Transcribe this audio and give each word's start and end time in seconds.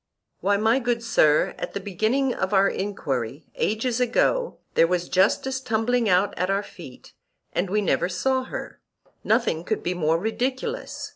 Why, 0.39 0.57
my 0.57 0.79
good 0.79 1.03
sir, 1.03 1.53
at 1.59 1.75
the 1.75 1.79
beginning 1.79 2.33
of 2.33 2.55
our 2.55 2.67
enquiry, 2.67 3.45
ages 3.53 3.99
ago, 3.99 4.57
there 4.73 4.87
was 4.87 5.07
justice 5.07 5.61
tumbling 5.61 6.09
out 6.09 6.35
at 6.39 6.49
our 6.49 6.63
feet, 6.63 7.13
and 7.53 7.69
we 7.69 7.81
never 7.81 8.09
saw 8.09 8.45
her; 8.45 8.81
nothing 9.23 9.63
could 9.63 9.83
be 9.83 9.93
more 9.93 10.17
ridiculous. 10.17 11.09